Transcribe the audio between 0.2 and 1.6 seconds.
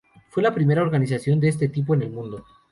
Fue la primera organización de